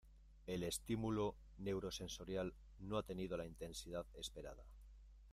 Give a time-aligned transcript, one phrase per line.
[0.47, 4.65] El estímulo neurosensorial no ha tenido la intensidad esperada.